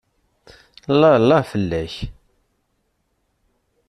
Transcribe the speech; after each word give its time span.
Llah 0.99 1.15
llah 1.25 1.43
fell-ak! 1.49 1.95